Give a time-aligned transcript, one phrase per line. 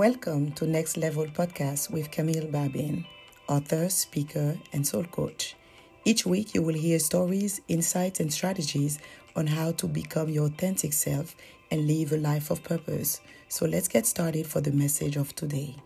[0.00, 3.04] Welcome to Next Level Podcast with Camille Babin,
[3.46, 5.56] author, speaker, and soul coach.
[6.06, 8.98] Each week, you will hear stories, insights, and strategies
[9.36, 11.36] on how to become your authentic self
[11.70, 13.20] and live a life of purpose.
[13.48, 15.76] So, let's get started for the message of today.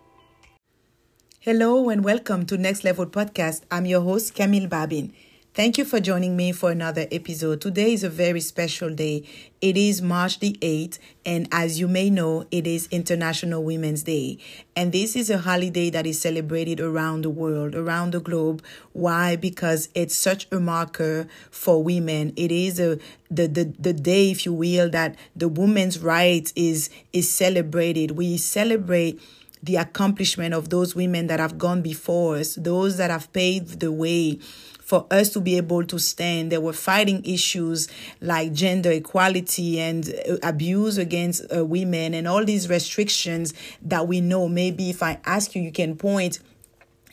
[1.41, 3.63] Hello, and welcome to Next Level Podcast.
[3.69, 5.11] I'm your host, Camille Babin.
[5.55, 7.61] Thank you for joining me for another episode.
[7.61, 9.23] Today is a very special day.
[9.61, 14.37] It is March the 8th, and as you may know, it is International Women's Day.
[14.75, 18.65] And this is a holiday that is celebrated around the world, around the globe.
[18.91, 19.37] Why?
[19.37, 22.33] Because it's such a marker for women.
[22.35, 22.99] It is a
[23.31, 28.11] the, the, the day, if you will, that the women's rights is is celebrated.
[28.11, 29.21] We celebrate
[29.63, 33.91] the accomplishment of those women that have gone before us, those that have paved the
[33.91, 34.39] way
[34.85, 36.51] for us to be able to stand.
[36.51, 37.89] They were fighting issues
[38.21, 44.21] like gender equality and uh, abuse against uh, women and all these restrictions that we
[44.21, 44.47] know.
[44.47, 46.39] Maybe if I ask you, you can point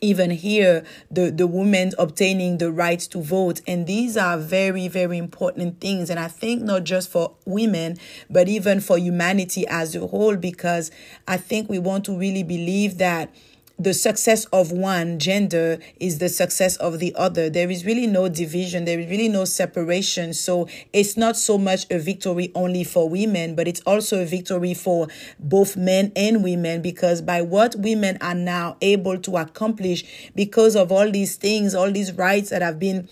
[0.03, 5.17] even here the the women obtaining the right to vote and these are very very
[5.17, 7.97] important things and i think not just for women
[8.29, 10.91] but even for humanity as a whole because
[11.29, 13.33] i think we want to really believe that
[13.83, 17.51] the success of one gender is the success of the other.
[17.51, 18.85] There is really no division.
[18.85, 20.35] There is really no separation.
[20.35, 24.75] So it's not so much a victory only for women, but it's also a victory
[24.75, 25.09] for
[25.41, 30.93] both men and women because by what women are now able to accomplish because of
[30.93, 33.09] all these things, all these rights that have been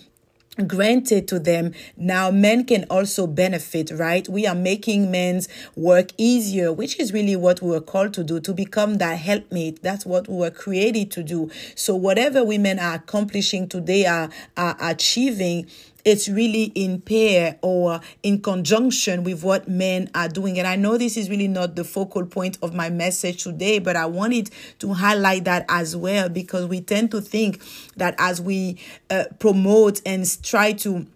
[0.67, 4.27] granted to them now men can also benefit right?
[4.27, 8.39] We are making men's work easier which is really what we were called to do
[8.41, 9.81] to become that helpmate.
[9.81, 11.49] That's what we were created to do.
[11.75, 15.67] So whatever women are accomplishing today are, are achieving
[16.05, 20.59] it's really in pair or in conjunction with what men are doing.
[20.59, 23.95] And I know this is really not the focal point of my message today, but
[23.95, 24.49] I wanted
[24.79, 27.61] to highlight that as well because we tend to think
[27.97, 28.77] that as we
[29.09, 31.07] uh, promote and try to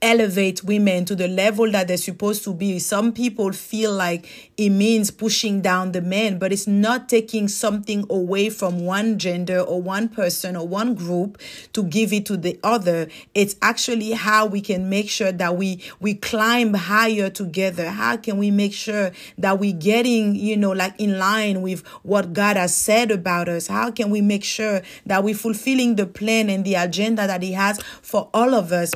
[0.00, 2.78] elevate women to the level that they're supposed to be.
[2.78, 8.06] Some people feel like it means pushing down the men, but it's not taking something
[8.08, 11.38] away from one gender or one person or one group
[11.72, 13.08] to give it to the other.
[13.34, 17.90] It's actually how we can make sure that we we climb higher together.
[17.90, 22.32] How can we make sure that we're getting, you know, like in line with what
[22.32, 23.66] God has said about us?
[23.66, 27.52] How can we make sure that we're fulfilling the plan and the agenda that he
[27.52, 28.92] has for all of us?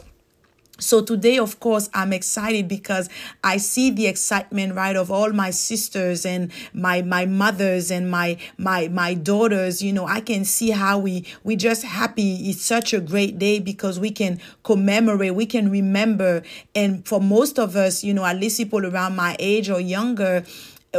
[0.82, 3.08] So today, of course, I'm excited because
[3.44, 8.36] I see the excitement, right, of all my sisters and my my mothers and my
[8.58, 9.82] my my daughters.
[9.82, 12.50] You know, I can see how we we just happy.
[12.50, 16.42] It's such a great day because we can commemorate, we can remember,
[16.74, 20.44] and for most of us, you know, at least people around my age or younger,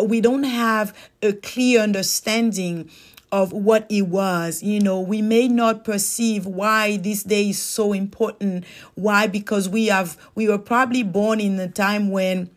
[0.02, 2.90] we don't have a clear understanding
[3.34, 4.62] of what it was.
[4.62, 8.64] You know, we may not perceive why this day is so important.
[8.94, 9.26] Why?
[9.26, 12.52] Because we have, we were probably born in a time when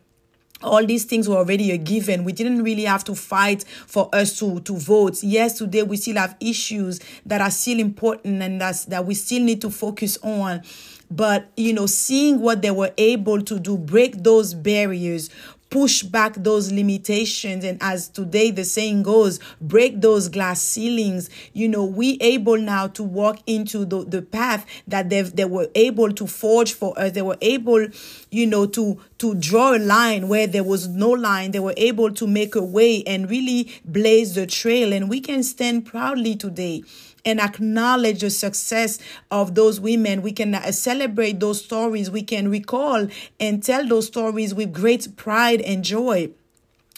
[0.61, 2.23] all these things were already a given.
[2.23, 5.23] We didn't really have to fight for us to, to vote.
[5.23, 9.41] Yes, today we still have issues that are still important and that's, that we still
[9.41, 10.61] need to focus on.
[11.09, 15.29] But, you know, seeing what they were able to do, break those barriers,
[15.69, 17.63] push back those limitations.
[17.63, 21.29] And as today the saying goes break those glass ceilings.
[21.53, 25.67] You know we able now to walk into the, the path that they they were
[25.75, 27.11] able to forge for us.
[27.11, 27.87] They were able
[28.31, 31.51] you know to to draw a line where there was no line.
[31.51, 34.93] They were able to make a way and really blaze the trail.
[34.93, 36.83] And we can stand proudly today
[37.27, 38.99] and acknowledge the success
[39.29, 40.21] of those women.
[40.21, 42.09] We can uh, celebrate those stories.
[42.09, 46.31] We can recall and tell those stories with great pride and joy.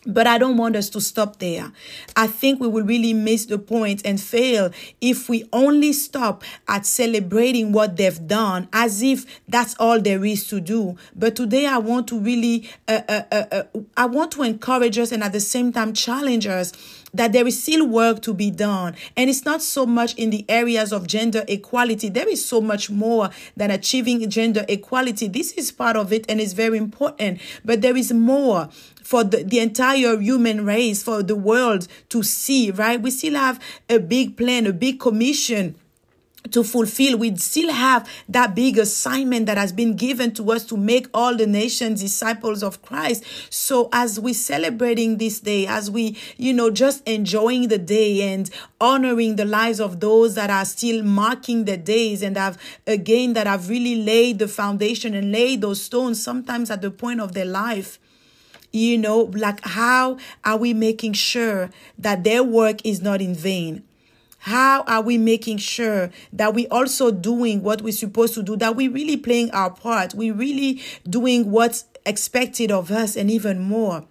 [0.05, 1.73] But I don't want us to stop there.
[2.15, 6.85] I think we will really miss the point and fail if we only stop at
[6.85, 10.95] celebrating what they've done as if that's all there is to do.
[11.15, 13.63] But today I want to really, uh, uh, uh, uh
[13.97, 16.71] I want to encourage us and at the same time challenge us
[17.13, 18.95] that there is still work to be done.
[19.15, 22.09] And it's not so much in the areas of gender equality.
[22.09, 25.27] There is so much more than achieving gender equality.
[25.27, 27.41] This is part of it and it's very important.
[27.63, 28.69] But there is more
[29.03, 33.01] for the, the entire human race, for the world to see, right?
[33.01, 33.59] We still have
[33.89, 35.75] a big plan, a big commission
[36.51, 37.17] to fulfill.
[37.17, 41.35] We still have that big assignment that has been given to us to make all
[41.35, 43.23] the nations disciples of Christ.
[43.49, 48.49] So as we celebrating this day, as we, you know, just enjoying the day and
[48.81, 52.57] honoring the lives of those that are still marking the days and have
[52.87, 57.19] again that have really laid the foundation and laid those stones sometimes at the point
[57.19, 57.99] of their life
[58.71, 63.83] You know, like how are we making sure that their work is not in vain?
[64.49, 68.75] How are we making sure that we also doing what we're supposed to do, that
[68.75, 74.05] we really playing our part, we really doing what's expected of us and even more?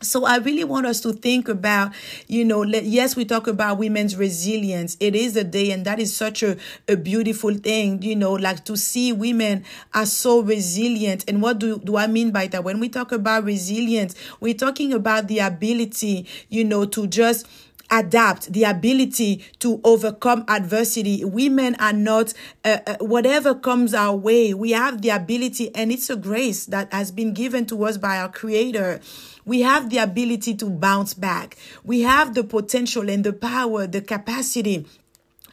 [0.00, 1.92] So I really want us to think about,
[2.26, 4.96] you know, let, yes, we talk about women's resilience.
[4.98, 6.56] It is a day and that is such a,
[6.88, 11.24] a beautiful thing, you know, like to see women are so resilient.
[11.28, 12.64] And what do, do I mean by that?
[12.64, 17.46] When we talk about resilience, we're talking about the ability, you know, to just
[17.90, 21.24] adapt, the ability to overcome adversity.
[21.24, 22.32] Women are not,
[22.64, 26.92] uh, uh, whatever comes our way, we have the ability, and it's a grace that
[26.92, 29.00] has been given to us by our Creator.
[29.44, 31.56] We have the ability to bounce back.
[31.84, 34.86] We have the potential and the power, the capacity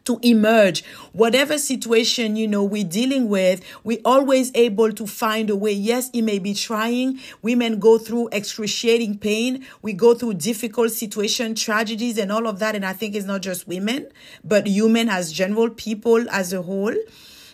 [0.05, 0.83] to emerge.
[1.11, 5.71] Whatever situation, you know, we're dealing with, we're always able to find a way.
[5.71, 7.19] Yes, it may be trying.
[7.41, 9.65] Women go through excruciating pain.
[9.81, 12.75] We go through difficult situation, tragedies and all of that.
[12.75, 14.09] And I think it's not just women,
[14.43, 16.95] but human as general people as a whole.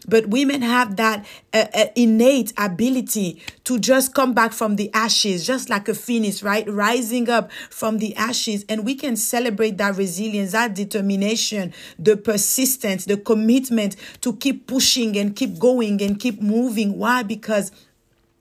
[0.08, 5.46] But women have that uh, uh, innate ability to just come back from the ashes,
[5.46, 6.68] just like a phoenix, right?
[6.70, 8.66] Rising up from the ashes.
[8.70, 15.18] And we can celebrate that resilience, that determination, the persistence, the commitment to keep pushing
[15.18, 16.98] and keep going and keep moving.
[16.98, 17.24] Why?
[17.24, 17.72] Because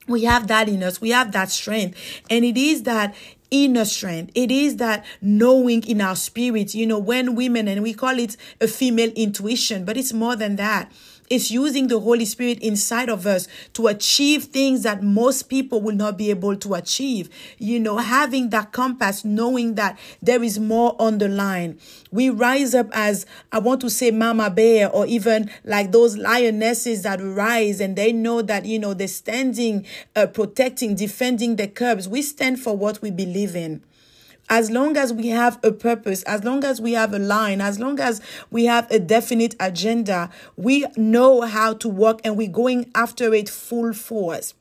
[0.07, 1.01] we have that in us.
[1.01, 1.99] We have that strength.
[2.31, 3.15] And it is that
[3.51, 4.33] inner strength.
[4.35, 8.37] It is that knowing in our spirit, you know, when women, and we call it
[8.61, 10.91] a female intuition, but it's more than that.
[11.31, 15.95] It's using the Holy Spirit inside of us to achieve things that most people will
[15.95, 17.29] not be able to achieve.
[17.59, 21.79] You know, having that compass, knowing that there is more on the line.
[22.11, 27.03] We rise up as, I want to say, Mama Bear, or even like those lionesses
[27.03, 29.87] that rise and they know that, you know, they're standing,
[30.17, 32.09] uh, protecting, defending the cubs.
[32.09, 33.83] We stand for what we believe in
[34.51, 37.79] as long as we have a purpose, as long as we have a line, as
[37.79, 42.91] long as we have a definite agenda, we know how to work and we're going
[42.95, 44.55] after it full force.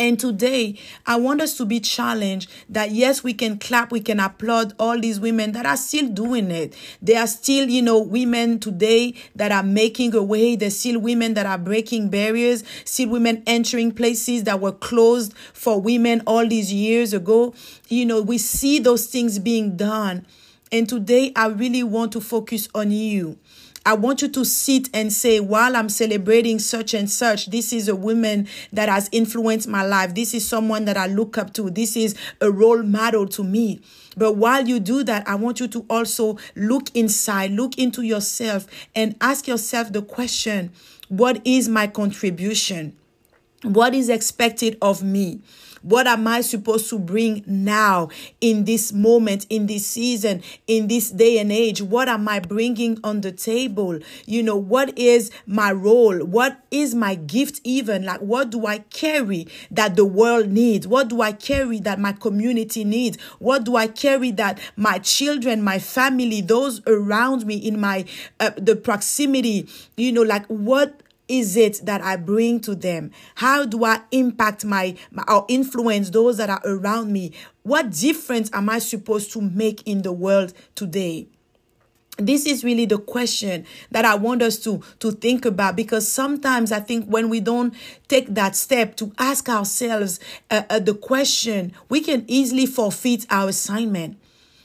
[0.00, 4.18] And today, I want us to be challenged that yes, we can clap, we can
[4.18, 6.74] applaud all these women that are still doing it.
[7.02, 10.56] They are still, you know, women today that are making a way.
[10.56, 15.78] There's still women that are breaking barriers, still women entering places that were closed for
[15.78, 17.52] women all these years ago.
[17.88, 20.24] You know, we see those things being done.
[20.72, 23.38] And today, I really want to focus on you.
[23.84, 27.88] I want you to sit and say, while I'm celebrating such and such, this is
[27.88, 30.14] a woman that has influenced my life.
[30.14, 31.70] This is someone that I look up to.
[31.70, 33.80] This is a role model to me.
[34.16, 38.66] But while you do that, I want you to also look inside, look into yourself,
[38.94, 40.72] and ask yourself the question
[41.08, 42.96] what is my contribution?
[43.62, 45.40] What is expected of me?
[45.82, 48.08] What am I supposed to bring now
[48.40, 51.80] in this moment, in this season, in this day and age?
[51.80, 53.98] What am I bringing on the table?
[54.26, 56.18] You know, what is my role?
[56.24, 58.04] What is my gift, even?
[58.04, 60.86] Like, what do I carry that the world needs?
[60.86, 63.20] What do I carry that my community needs?
[63.38, 68.04] What do I carry that my children, my family, those around me in my,
[68.38, 73.12] uh, the proximity, you know, like what is it that I bring to them?
[73.36, 77.32] How do I impact my, my, or influence those that are around me?
[77.62, 81.28] What difference am I supposed to make in the world today?
[82.18, 86.70] this is really the question that i want us to to think about because sometimes
[86.70, 87.72] i think when we don't
[88.08, 90.20] take that step to ask ourselves
[90.50, 94.18] uh, uh, the question we can easily forfeit our assignment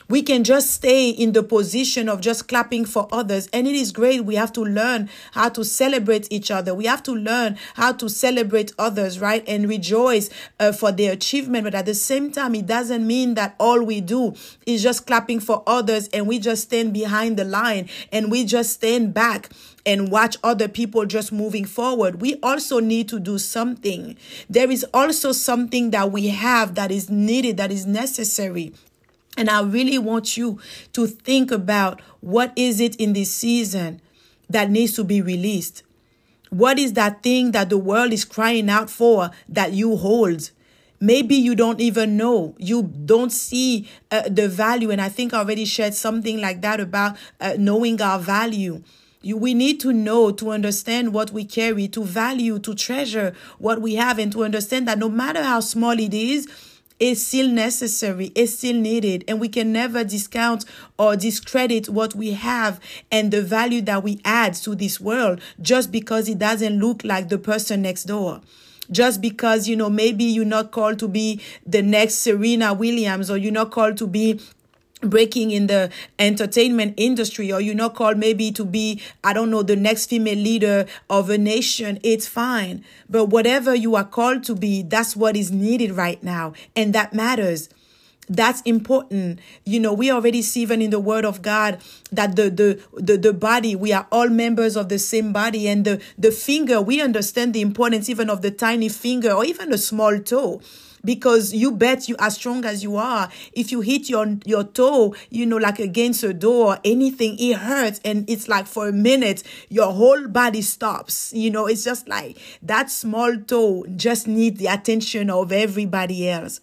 [0.07, 3.47] we can just stay in the position of just clapping for others.
[3.53, 4.25] And it is great.
[4.25, 6.73] We have to learn how to celebrate each other.
[6.75, 9.43] We have to learn how to celebrate others, right?
[9.47, 11.63] And rejoice uh, for their achievement.
[11.63, 14.35] But at the same time, it doesn't mean that all we do
[14.65, 18.73] is just clapping for others and we just stand behind the line and we just
[18.73, 19.49] stand back
[19.85, 22.21] and watch other people just moving forward.
[22.21, 24.17] We also need to do something.
[24.49, 28.73] There is also something that we have that is needed, that is necessary.
[29.37, 30.59] And I really want you
[30.93, 34.01] to think about what is it in this season
[34.49, 35.83] that needs to be released?
[36.49, 40.51] What is that thing that the world is crying out for that you hold?
[41.01, 42.55] Maybe you don't even know.
[42.57, 44.91] You don't see uh, the value.
[44.91, 48.81] And I think I already shared something like that about uh, knowing our value.
[49.21, 53.81] You, we need to know, to understand what we carry, to value, to treasure what
[53.81, 56.47] we have, and to understand that no matter how small it is,
[56.99, 60.65] is still necessary, is still needed, and we can never discount
[60.97, 62.79] or discredit what we have
[63.11, 67.29] and the value that we add to this world just because it doesn't look like
[67.29, 68.41] the person next door.
[68.91, 73.37] just because you know maybe you're not called to be the next Serena Williams or
[73.37, 74.39] you're not called to be
[75.01, 79.61] breaking in the entertainment industry or you're not called maybe to be i don't know
[79.61, 82.83] the next female leader of a nation it's fine.
[83.09, 86.53] But whatever you are called to be that's what is needed right now.
[86.75, 87.69] And that matters
[88.29, 89.39] that's important.
[89.65, 93.17] You know we already see even in the word of god that the, the the
[93.17, 95.67] the body we are all members of the same body.
[95.67, 99.69] And the the finger we understand the importance even of the tiny finger or even
[99.69, 100.61] the small toe.
[101.03, 105.13] Because you bet you as strong as you are if you hit your your toe
[105.29, 108.01] you know like against a door anything it hurts.
[108.03, 111.31] And it's like for a minute your whole body stops.
[111.31, 116.59] You know it's just like that small toe just needs the attention of everybody else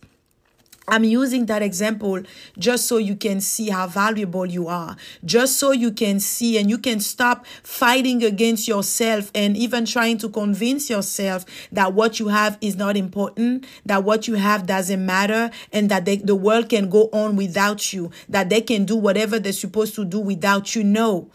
[0.89, 2.23] I'm using that example
[2.59, 6.69] just so you can see how valuable you are, just so you can see and
[6.69, 12.29] you can stop fighting against yourself and even trying to convince yourself that what you
[12.29, 16.69] have is not important, that what you have doesn't matter, and that they, the world
[16.69, 20.75] can go on without you, that they can do whatever they're supposed to do without
[20.75, 20.83] you.
[20.83, 21.31] No.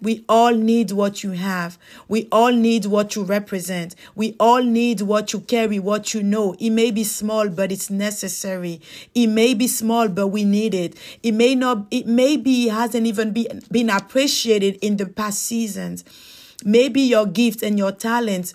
[0.00, 1.78] We all need what you have.
[2.08, 3.94] We all need what you represent.
[4.14, 6.54] We all need what you carry, what you know.
[6.58, 8.80] It may be small, but it's necessary.
[9.14, 10.96] It may be small, but we need it.
[11.22, 16.04] It may not, it maybe hasn't even been, been appreciated in the past seasons.
[16.64, 18.54] Maybe your gift and your talents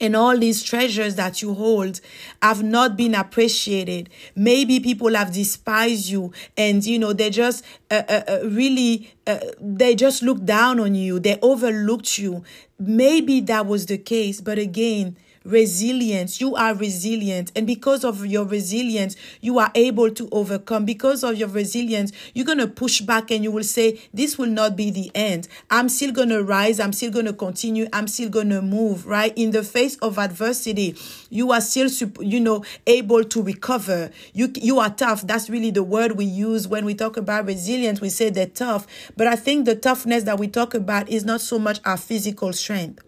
[0.00, 2.00] and all these treasures that you hold
[2.42, 4.10] have not been appreciated.
[4.34, 9.38] Maybe people have despised you and, you know, they just uh, uh, uh, really, uh,
[9.60, 11.18] they just looked down on you.
[11.18, 12.44] They overlooked you.
[12.78, 14.40] Maybe that was the case.
[14.40, 16.40] But again, resilience.
[16.40, 17.52] You are resilient.
[17.56, 20.84] And because of your resilience, you are able to overcome.
[20.84, 24.48] Because of your resilience, you're going to push back and you will say, This will
[24.50, 25.48] not be the end.
[25.70, 26.80] I'm still going to rise.
[26.80, 27.86] I'm still going to continue.
[27.92, 29.32] I'm still going to move, right?
[29.36, 30.96] In the face of adversity,
[31.30, 31.88] you are still,
[32.20, 34.10] you know, able to recover.
[34.32, 35.26] You, you are tough.
[35.26, 38.00] That's really the word we use when we talk about resilience.
[38.00, 38.86] We say they're tough.
[39.16, 42.52] But I think the toughness that we talk about is not so much our physical
[42.52, 43.05] strength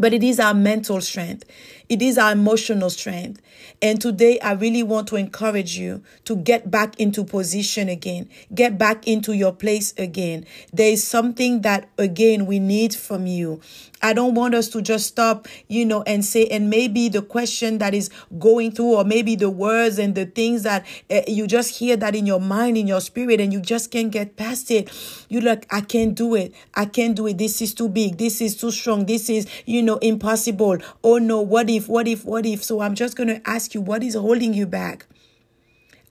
[0.00, 1.44] but it is our mental strength.
[1.90, 3.42] It is our emotional strength.
[3.82, 8.78] And today, I really want to encourage you to get back into position again, get
[8.78, 10.46] back into your place again.
[10.72, 13.60] There is something that, again, we need from you.
[14.02, 17.78] I don't want us to just stop, you know, and say, and maybe the question
[17.78, 21.78] that is going through, or maybe the words and the things that uh, you just
[21.78, 24.90] hear that in your mind, in your spirit, and you just can't get past it.
[25.28, 26.54] You're like, I can't do it.
[26.74, 27.36] I can't do it.
[27.36, 28.16] This is too big.
[28.16, 29.04] This is too strong.
[29.06, 30.78] This is, you know, impossible.
[31.04, 32.62] Oh no, what if, what if, what if?
[32.62, 35.06] So I'm just going to ask you, what is holding you back?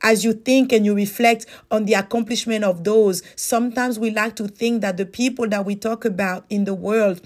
[0.01, 4.47] as you think and you reflect on the accomplishment of those, sometimes we like to
[4.47, 7.21] think that the people that we talk about in the world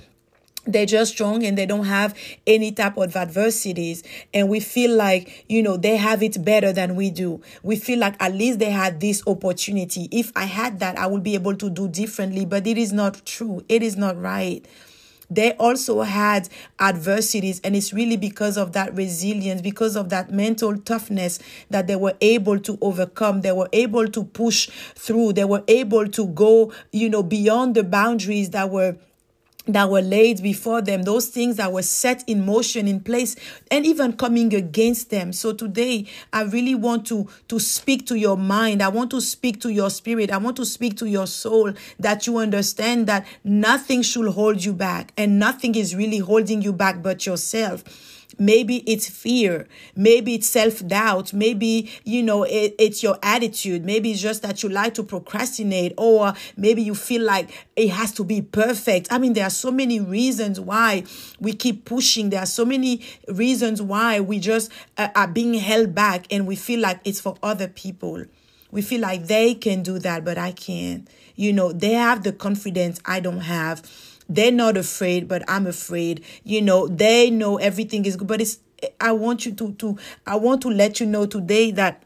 [0.65, 4.01] they're just strong and they don't have any type of adversities.
[4.33, 7.41] And we feel like you know they have it better than we do.
[7.63, 10.07] We feel like at least they had this opportunity.
[10.11, 12.45] If i had that i would be able to do differently.
[12.45, 13.65] But it is not true.
[13.67, 14.65] It is not right
[15.35, 16.49] they also had
[16.79, 21.95] adversities and it's really because of that resilience because of that mental toughness that they
[21.95, 23.41] were able to overcome.
[23.41, 25.33] They were able to push through.
[25.33, 28.97] They were able to go you know beyond the boundaries that were
[29.65, 33.35] that were laid before them, those things that were set in motion, in place,
[33.71, 35.31] and even coming against them.
[35.31, 38.81] So today, I really want to, to speak to your mind.
[38.81, 40.31] I want to speak to your spirit.
[40.31, 44.73] I want to speak to your soul that you understand that nothing should hold you
[44.73, 47.83] back and nothing is really holding you back but yourself
[48.37, 49.67] Maybe it's fear.
[49.95, 51.33] Maybe it's self doubt.
[51.33, 53.85] Maybe, you know, it, it's your attitude.
[53.85, 58.11] Maybe it's just that you like to procrastinate, or maybe you feel like it has
[58.13, 59.07] to be perfect.
[59.11, 61.03] I mean, there are so many reasons why
[61.39, 62.29] we keep pushing.
[62.29, 66.55] There are so many reasons why we just uh, are being held back and we
[66.55, 68.25] feel like it's for other people.
[68.71, 71.07] We feel like they can do that, but I can't.
[71.35, 73.83] You know, they have the confidence I don't have
[74.29, 76.23] they're not afraid, but I'm afraid.
[76.43, 78.59] You know, they know everything is good, but it's
[78.99, 82.03] I want you to to I want to let you know today that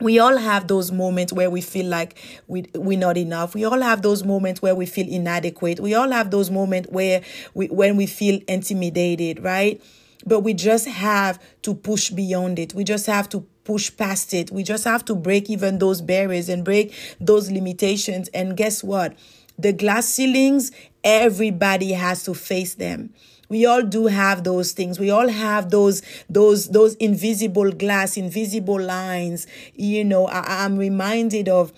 [0.00, 2.16] we all have those moments where we feel like
[2.48, 3.54] we, we're not enough.
[3.54, 5.78] We all have those moments where we feel inadequate.
[5.80, 7.22] We all have those moments where
[7.54, 9.80] we, when we feel intimidated, right?
[10.26, 12.74] But we just have to push beyond it.
[12.74, 14.50] We just have to push past it.
[14.50, 18.28] We just have to break even those barriers and break those limitations.
[18.34, 19.16] And guess what?
[19.58, 23.10] The glass ceilings, everybody has to face them.
[23.48, 24.98] We all do have those things.
[24.98, 29.46] We all have those those those invisible glass, invisible lines.
[29.74, 31.72] You know, I, I'm reminded of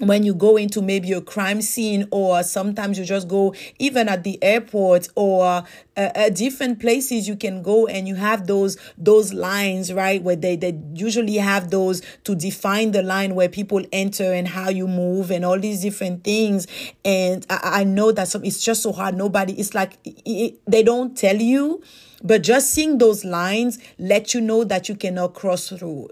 [0.00, 4.24] when you go into maybe a crime scene or sometimes you just go even at
[4.24, 5.62] the airport or uh,
[5.96, 10.56] uh, different places you can go and you have those those lines right where they,
[10.56, 15.30] they usually have those to define the line where people enter and how you move
[15.30, 16.66] and all these different things.
[17.04, 19.14] And i, I know that some it's just so hard.
[19.16, 21.82] Nobody it's like it, they don't tell you
[22.24, 26.08] but just seeing those lines let you know that you cannot cross through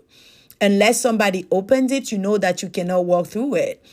[0.63, 3.85] unless somebody opens it, you know that you cannot walk through it.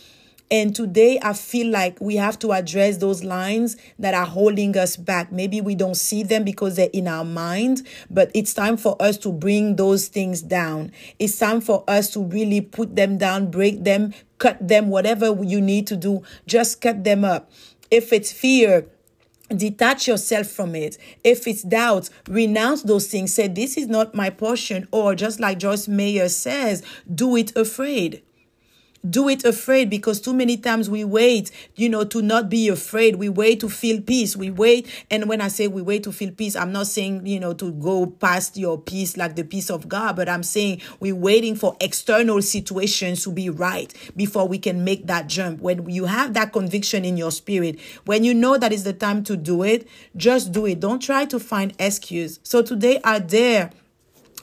[0.51, 4.97] And today, I feel like we have to address those lines that are holding us
[4.97, 5.31] back.
[5.31, 9.17] Maybe we don't see them because they're in our mind, but it's time for us
[9.19, 10.91] to bring those things down.
[11.19, 15.61] It's time for us to really put them down, break them, cut them, whatever you
[15.61, 17.51] need to do, just cut them up.
[17.91, 18.87] If it's fear,
[19.55, 20.97] detach yourself from it.
[21.23, 23.33] If it's doubt renounce those things.
[23.33, 28.21] Say this is not my portion or just like joyce meyer says do it afraid
[29.07, 33.15] do it afraid because too many times we wait, you know, to not be afraid.
[33.15, 34.35] We wait to feel peace.
[34.35, 34.87] We wait.
[35.09, 37.71] And when I say we wait to feel peace, I'm not saying, you know, to
[37.73, 41.75] go past your peace like the peace of God, but I'm saying we're waiting for
[41.79, 45.61] external situations to be right before we can make that jump.
[45.61, 49.23] When you have that conviction in your spirit, when you know that is the time
[49.25, 50.79] to do it, just do it.
[50.79, 52.39] Don't try to find excuse.
[52.43, 53.71] So today I dare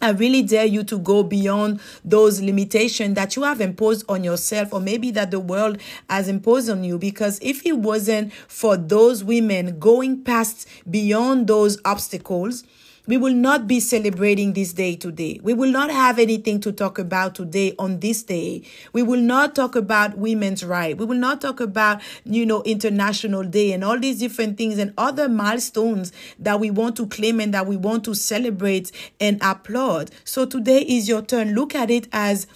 [0.00, 4.72] I really dare you to go beyond those limitations that you have imposed on yourself,
[4.72, 5.78] or maybe that the world
[6.10, 6.98] has imposed on you.
[6.98, 12.64] Because if it wasn't for those women going past beyond those obstacles,
[13.06, 15.40] we will not be celebrating this day today.
[15.42, 18.62] We will not have anything to talk about today on this day.
[18.92, 20.96] We will not talk about women's right.
[20.96, 24.92] We will not talk about, you know, International Day and all these different things and
[24.98, 30.10] other milestones that we want to claim and that we want to celebrate and applaud.
[30.24, 31.54] So today is your turn.
[31.54, 32.46] Look at it as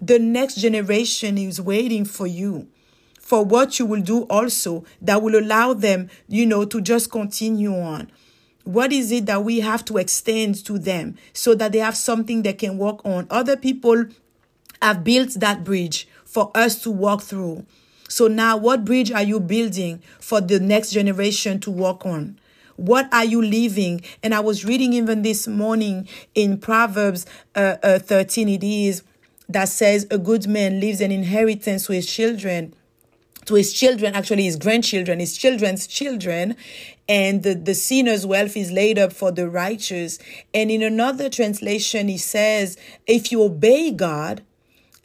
[0.00, 2.68] the next generation is waiting for you
[3.18, 7.74] for what you will do also that will allow them, you know, to just continue
[7.74, 8.08] on.
[8.66, 12.42] What is it that we have to extend to them so that they have something
[12.42, 13.28] they can walk on?
[13.30, 14.06] Other people
[14.82, 17.64] have built that bridge for us to walk through.
[18.08, 22.40] So now, what bridge are you building for the next generation to walk on?
[22.74, 24.00] What are you leaving?
[24.24, 29.04] And I was reading even this morning in Proverbs uh, uh, 13, it is
[29.48, 32.74] that says, A good man leaves an inheritance to his children
[33.46, 36.56] to his children, actually his grandchildren, his children's children,
[37.08, 40.18] and the, the sinner's wealth is laid up for the righteous.
[40.52, 44.42] And in another translation, he says, if you obey God,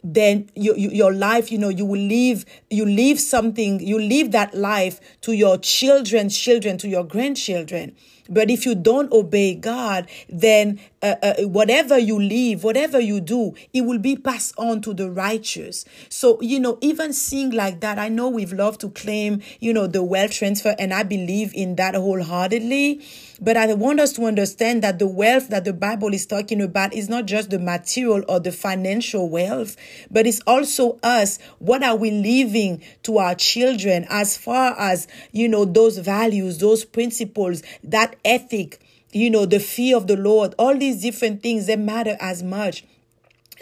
[0.04, 4.32] then you, you, your life you know you will leave you leave something you leave
[4.32, 7.94] that life to your children's children to your grandchildren
[8.28, 13.54] but if you don't obey God, then uh, uh, whatever you leave, whatever you do,
[13.72, 15.84] it will be passed on to the righteous.
[16.08, 19.86] So, you know, even seeing like that, I know we've loved to claim, you know,
[19.86, 23.04] the wealth transfer, and I believe in that wholeheartedly.
[23.40, 26.94] But I want us to understand that the wealth that the Bible is talking about
[26.94, 29.76] is not just the material or the financial wealth,
[30.12, 31.40] but it's also us.
[31.58, 36.84] What are we leaving to our children as far as, you know, those values, those
[36.84, 38.80] principles, that ethic,
[39.12, 42.84] you know, the fear of the Lord, all these different things, they matter as much.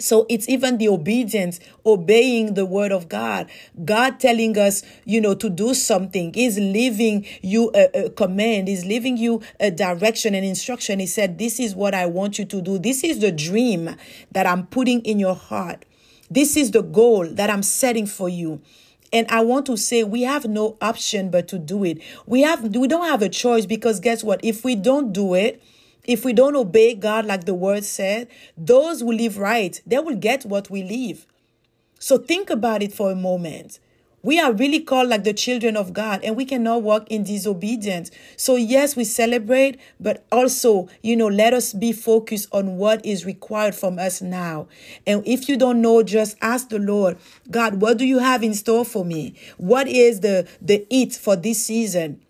[0.01, 3.49] So it's even the obedience, obeying the word of God.
[3.85, 6.33] God telling us, you know, to do something.
[6.33, 8.67] He's leaving you a, a, command.
[8.67, 10.99] He's leaving you a direction and instruction.
[10.99, 12.79] He said, this is what I want you to do.
[12.79, 13.95] This is the dream
[14.31, 15.85] that I'm putting in your heart.
[16.31, 18.61] This is the goal that I'm setting for you.
[19.13, 22.01] And I want to say we have no option but to do it.
[22.25, 24.39] We have we don't have a choice because guess what?
[24.43, 25.61] If we don't do it,
[26.05, 30.15] if we don't obey God like the word said, those who live right, they will
[30.15, 31.25] get what we live.
[31.99, 33.79] So think about it for a moment.
[34.23, 38.11] We are really called like the children of God and we cannot walk in disobedience.
[38.37, 43.25] So, yes, we celebrate, but also, you know, let us be focused on what is
[43.25, 44.67] required from us now.
[45.07, 47.17] And if you don't know, just ask the Lord,
[47.49, 49.35] God, what do you have in store for me?
[49.57, 52.21] What is the, the eat for this season?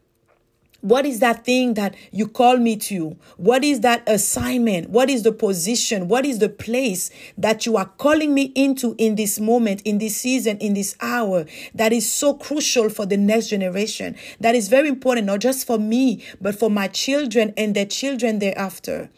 [0.81, 3.15] What is that thing that you call me to?
[3.37, 4.89] What is that assignment?
[4.89, 6.07] What is the position?
[6.07, 10.17] What is the place that you are calling me into in this moment, in this
[10.17, 14.15] season, in this hour that is so crucial for the next generation?
[14.39, 18.39] That is very important, not just for me, but for my children and their children
[18.39, 19.11] thereafter.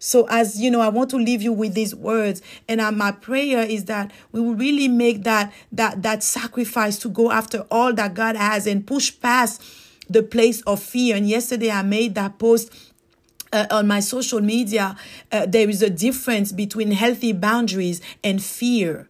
[0.00, 3.10] So, as you know, I want to leave you with these words, and uh, my
[3.10, 7.92] prayer is that we will really make that that that sacrifice to go after all
[7.94, 9.60] that God has and push past
[10.08, 11.16] the place of fear.
[11.16, 12.72] And yesterday I made that post
[13.52, 14.96] uh, on my social media.
[15.32, 19.08] Uh, there is a difference between healthy boundaries and fear.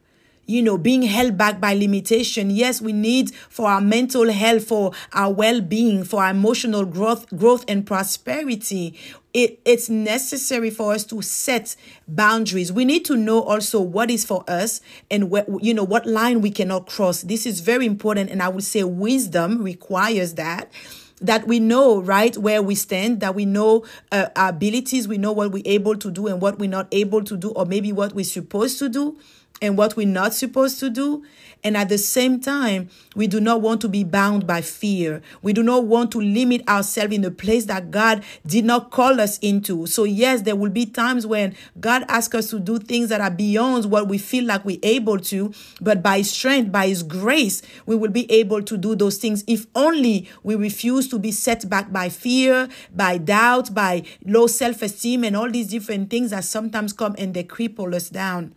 [0.49, 2.49] you know, being held back by limitation.
[2.49, 7.67] Yes, we need for our mental health, for our well-being, for our emotional growth, growth
[7.69, 8.99] and prosperity.
[9.39, 11.77] It, it's necessary for us to set
[12.09, 12.73] boundaries.
[12.73, 14.81] We need to know also what is for us
[15.13, 17.23] and what, you know, what line we cannot cross.
[17.23, 18.31] This is very important.
[18.31, 20.73] And I would say wisdom requires that
[21.21, 25.33] that we know right where we stand that we know uh, our abilities we know
[25.33, 28.13] what we're able to do and what we're not able to do or maybe what
[28.15, 29.19] we're supposed to do
[29.61, 31.25] and what we're not supposed to do.
[31.65, 35.21] And at the same time, we do not want to be bound by fear.
[35.43, 39.21] We do not want to limit ourselves in a place that God did not call
[39.21, 39.87] us into.
[39.87, 43.31] So, yes, there will be times when God asks us to do things that are
[43.31, 47.97] beyond what we feel like we're able to, but by strength, by His grace, we
[47.97, 51.93] will be able to do those things if only we refuse to be set back
[51.93, 56.93] by fear, by doubt, by low self esteem, and all these different things that sometimes
[56.93, 58.55] come and they cripple us down.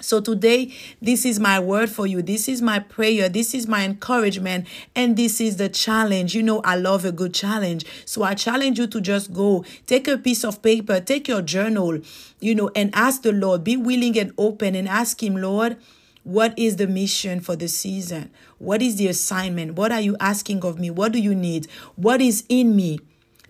[0.00, 2.22] So today, this is my word for you.
[2.22, 3.28] This is my prayer.
[3.28, 4.66] This is my encouragement.
[4.96, 6.34] And this is the challenge.
[6.34, 7.84] You know, I love a good challenge.
[8.06, 12.00] So I challenge you to just go take a piece of paper, take your journal,
[12.40, 15.76] you know, and ask the Lord, be willing and open and ask Him, Lord,
[16.22, 18.30] what is the mission for the season?
[18.58, 19.74] What is the assignment?
[19.74, 20.90] What are you asking of me?
[20.90, 21.66] What do you need?
[21.96, 23.00] What is in me?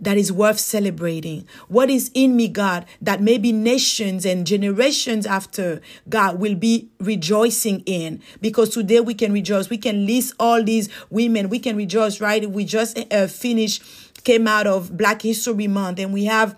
[0.01, 1.47] That is worth celebrating?
[1.69, 7.81] What is in me, God, that maybe nations and generations after God will be rejoicing
[7.87, 8.23] in?
[8.41, 9.71] Because today we can rejoice.
[9.71, 11.49] We can list all these women.
[11.49, 12.49] We can rejoice, right?
[12.51, 13.83] We just uh, finished,
[14.25, 16.57] came out of Black History Month, and we have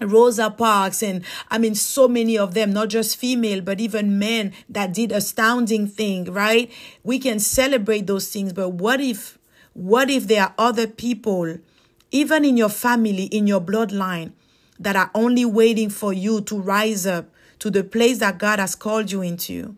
[0.00, 4.52] Rosa Parks, and I mean, so many of them, not just female, but even men
[4.68, 6.70] that did astounding thing, right?
[7.04, 9.38] We can celebrate those things, but what if,
[9.74, 11.58] what if there are other people
[12.12, 14.32] even in your family, in your bloodline,
[14.78, 18.74] that are only waiting for you to rise up to the place that God has
[18.74, 19.76] called you into.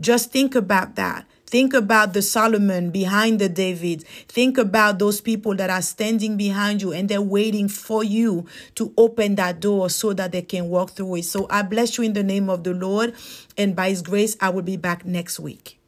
[0.00, 1.26] Just think about that.
[1.46, 4.04] Think about the Solomon behind the David.
[4.26, 8.94] Think about those people that are standing behind you and they're waiting for you to
[8.96, 11.24] open that door so that they can walk through it.
[11.24, 13.14] So I bless you in the name of the Lord.
[13.58, 15.81] And by his grace, I will be back next week.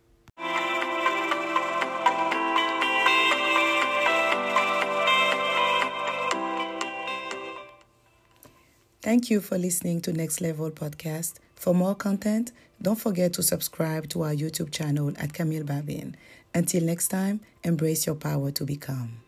[9.05, 11.35] Thank you for listening to Next Level Podcast.
[11.57, 16.17] For more content, don't forget to subscribe to our YouTube channel at Camille Babin.
[16.55, 19.24] Until next time, embrace your power to become.